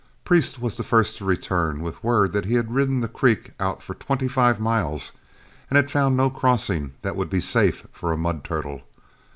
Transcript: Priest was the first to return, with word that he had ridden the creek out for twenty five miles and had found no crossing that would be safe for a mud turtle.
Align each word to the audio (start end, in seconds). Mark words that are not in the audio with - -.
Priest 0.25 0.57
was 0.59 0.77
the 0.77 0.83
first 0.83 1.19
to 1.19 1.25
return, 1.25 1.83
with 1.83 2.03
word 2.03 2.31
that 2.33 2.45
he 2.45 2.55
had 2.55 2.73
ridden 2.73 3.01
the 3.01 3.07
creek 3.07 3.51
out 3.59 3.83
for 3.83 3.93
twenty 3.93 4.27
five 4.27 4.59
miles 4.59 5.11
and 5.69 5.75
had 5.77 5.91
found 5.91 6.17
no 6.17 6.27
crossing 6.31 6.93
that 7.03 7.15
would 7.15 7.29
be 7.29 7.39
safe 7.39 7.85
for 7.91 8.11
a 8.11 8.17
mud 8.17 8.43
turtle. 8.43 8.81